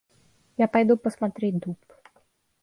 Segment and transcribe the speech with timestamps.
[0.57, 1.77] Я пойду посмотреть дуб.